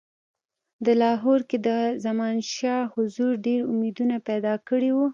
[0.85, 1.69] د لاهور کې د
[2.05, 5.07] زمانشاه حضور ډېر امیدونه پیدا کړي وه.